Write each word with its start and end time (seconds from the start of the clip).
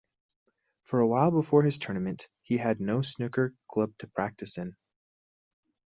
For 0.85 0.99
a 0.99 1.05
while 1.07 1.29
before 1.29 1.61
this 1.61 1.77
tournament, 1.77 2.27
he 2.41 2.57
had 2.57 2.81
no 2.81 3.03
snooker 3.03 3.53
club 3.69 3.95
to 3.99 4.07
practice 4.07 4.57
in. 4.57 4.75